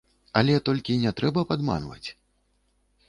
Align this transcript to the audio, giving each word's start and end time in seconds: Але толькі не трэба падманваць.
Але 0.39 0.53
толькі 0.69 0.95
не 1.03 1.11
трэба 1.19 1.43
падманваць. 1.53 2.09